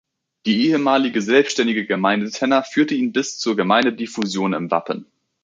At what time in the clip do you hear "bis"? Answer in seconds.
3.11-3.37